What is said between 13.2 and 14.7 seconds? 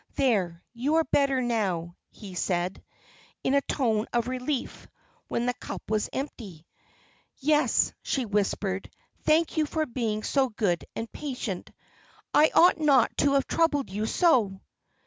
have troubled you so."